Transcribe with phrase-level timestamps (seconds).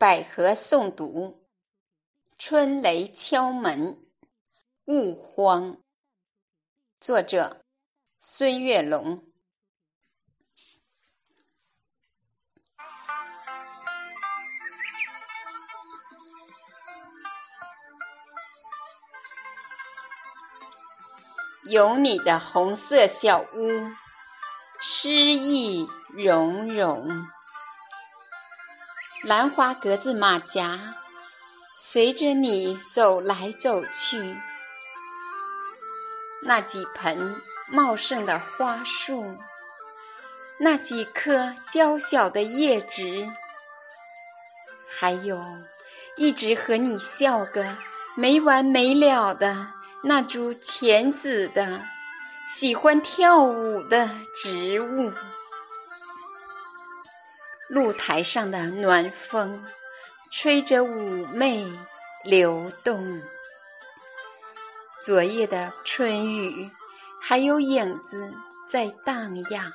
[0.00, 1.46] 百合诵读，
[2.38, 4.02] 春雷敲门，
[4.86, 5.76] 勿慌。
[6.98, 7.66] 作者：
[8.18, 9.22] 孙月龙。
[21.64, 23.68] 有你的红色小屋，
[24.80, 27.06] 诗意融融。
[29.22, 30.94] 兰花格子马甲，
[31.76, 34.36] 随着你走来走去。
[36.44, 37.36] 那几盆
[37.68, 39.36] 茂盛的花树，
[40.58, 43.28] 那几棵娇小的叶子，
[44.88, 45.38] 还有
[46.16, 47.76] 一直和你笑个
[48.16, 49.66] 没完没了的
[50.04, 51.82] 那株浅紫的、
[52.46, 54.08] 喜欢跳舞的
[54.42, 55.12] 植物。
[57.70, 59.64] 露台上的暖风，
[60.28, 61.72] 吹着妩媚
[62.24, 63.22] 流动。
[65.00, 66.68] 昨夜的春雨，
[67.22, 68.34] 还有影子
[68.68, 69.72] 在荡漾。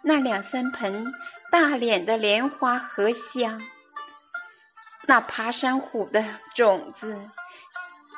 [0.00, 1.12] 那两三盆
[1.50, 3.60] 大脸的莲花荷香，
[5.02, 7.28] 那爬山虎的种子，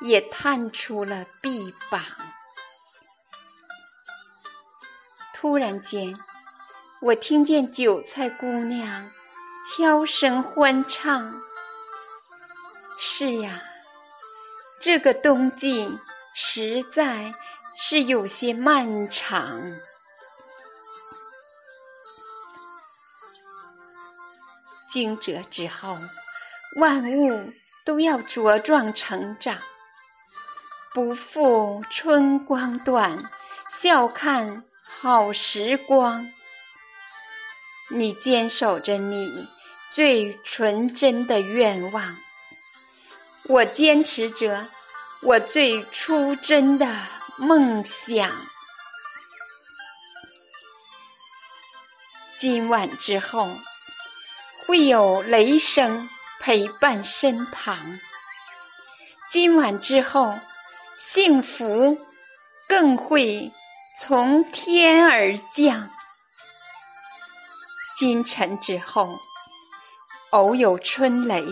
[0.00, 2.00] 也探出了臂膀。
[5.34, 6.16] 突然间。
[7.02, 9.10] 我听见韭菜姑娘
[9.66, 11.40] 悄声欢唱。
[12.98, 13.62] 是呀，
[14.80, 15.98] 这个冬季
[16.34, 17.34] 实在
[17.76, 19.60] 是有些漫长。
[24.88, 25.98] 惊蛰之后，
[26.76, 27.52] 万物
[27.84, 29.58] 都要茁壮成长，
[30.94, 33.30] 不负春光短，
[33.68, 36.26] 笑看好时光。
[37.88, 39.48] 你坚守着你
[39.88, 42.16] 最纯真的愿望，
[43.44, 44.68] 我坚持着
[45.22, 46.86] 我最初真的
[47.38, 48.30] 梦想。
[52.36, 53.48] 今晚之后，
[54.66, 56.08] 会有雷声
[56.40, 58.00] 陪伴身旁。
[59.30, 60.38] 今晚之后，
[60.96, 61.98] 幸福
[62.68, 63.50] 更会
[64.00, 65.90] 从天而降。
[67.98, 69.08] 今晨之后，
[70.28, 71.42] 偶有春雷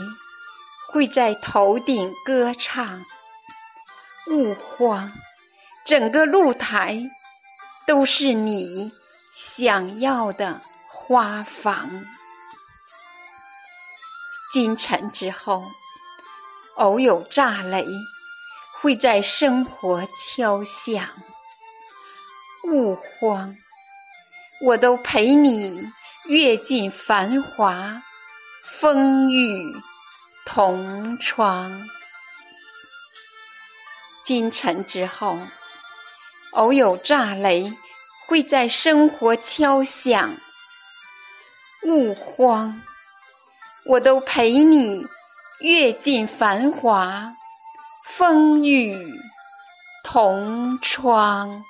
[0.93, 3.03] 会在头顶歌唱。
[4.31, 5.11] 勿慌，
[5.87, 7.01] 整个露台
[7.87, 8.93] 都是你
[9.33, 10.61] 想要的
[10.93, 12.05] 花房。
[14.53, 15.65] 今晨之后，
[16.77, 17.87] 偶有炸雷
[18.83, 21.09] 会在生活敲响。
[22.65, 23.57] 勿慌，
[24.67, 25.91] 我都陪你。
[26.27, 28.03] 阅尽繁华，
[28.63, 29.77] 风雨
[30.47, 31.87] 同窗。
[34.25, 35.39] 今晨之后，
[36.53, 37.71] 偶有炸雷
[38.27, 40.35] 会在生活敲响。
[41.83, 42.81] 勿慌，
[43.85, 45.07] 我都陪你
[45.61, 47.31] 阅尽繁华，
[48.07, 49.13] 风雨
[50.03, 51.63] 同窗。